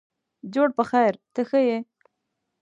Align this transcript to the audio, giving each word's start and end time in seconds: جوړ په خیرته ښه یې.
جوړ 0.53 0.69
په 0.77 0.83
خیرته 0.89 1.41
ښه 1.49 1.59
یې. 1.67 1.77